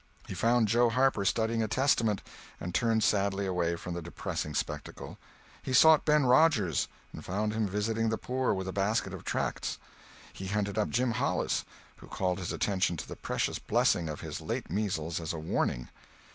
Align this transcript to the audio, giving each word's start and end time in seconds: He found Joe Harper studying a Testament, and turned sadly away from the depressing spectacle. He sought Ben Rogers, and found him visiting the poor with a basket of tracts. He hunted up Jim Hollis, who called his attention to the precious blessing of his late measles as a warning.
He 0.27 0.33
found 0.33 0.67
Joe 0.67 0.89
Harper 0.89 1.23
studying 1.25 1.61
a 1.61 1.67
Testament, 1.67 2.23
and 2.59 2.73
turned 2.73 3.03
sadly 3.03 3.45
away 3.45 3.75
from 3.75 3.93
the 3.93 4.01
depressing 4.01 4.55
spectacle. 4.55 5.19
He 5.61 5.73
sought 5.73 6.05
Ben 6.05 6.25
Rogers, 6.25 6.87
and 7.13 7.23
found 7.23 7.53
him 7.53 7.67
visiting 7.67 8.09
the 8.09 8.17
poor 8.17 8.51
with 8.55 8.67
a 8.67 8.73
basket 8.73 9.13
of 9.13 9.23
tracts. 9.23 9.77
He 10.33 10.47
hunted 10.47 10.75
up 10.79 10.89
Jim 10.89 11.11
Hollis, 11.11 11.65
who 11.97 12.07
called 12.07 12.39
his 12.39 12.51
attention 12.51 12.97
to 12.97 13.07
the 13.07 13.15
precious 13.15 13.59
blessing 13.59 14.09
of 14.09 14.21
his 14.21 14.41
late 14.41 14.71
measles 14.71 15.19
as 15.19 15.33
a 15.33 15.37
warning. 15.37 15.87